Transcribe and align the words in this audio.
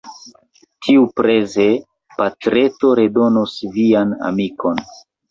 Tiupreze, 0.85 1.65
patreto 2.21 2.89
redonos 2.99 3.53
vian 3.75 4.15
amikon. 4.31 4.81